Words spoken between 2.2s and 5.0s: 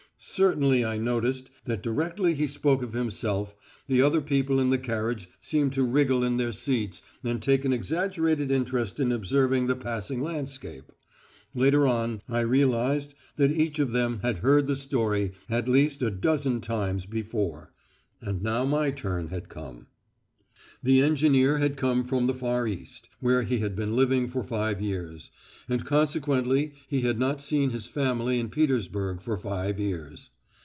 he spoke of himself the other people in the